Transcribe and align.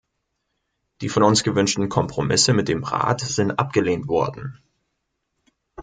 Die 1.01 1.09
von 1.09 1.21
uns 1.21 1.43
gewünschten 1.43 1.87
Kompromisse 1.87 2.53
mit 2.53 2.67
dem 2.69 2.83
Rat 2.83 3.21
sind 3.21 3.59
abgelehnt 3.59 4.07
worden. 4.07 4.59